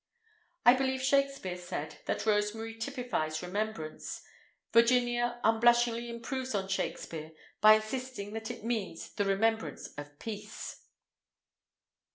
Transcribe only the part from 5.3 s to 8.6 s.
unblushingly improves on Shakespeare by insisting that